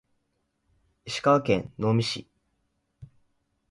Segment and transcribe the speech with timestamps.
[1.05, 2.27] 石川県能美市